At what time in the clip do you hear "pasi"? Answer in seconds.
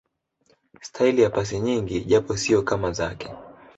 1.29-1.59